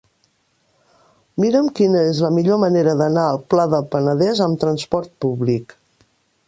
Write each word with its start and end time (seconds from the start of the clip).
Mira'm 1.43 1.67
quina 1.79 2.01
és 2.13 2.21
la 2.27 2.31
millor 2.39 2.59
manera 2.65 2.97
d'anar 3.03 3.27
al 3.35 3.41
Pla 3.55 3.67
del 3.75 3.87
Penedès 3.93 4.43
amb 4.49 4.63
trasport 4.67 5.17
públic. 5.27 5.81